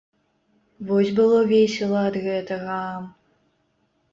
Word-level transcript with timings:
Вось 0.91 1.11
было 1.19 1.39
весела 1.51 2.01
ад 2.09 2.15
гэтага. 2.25 2.81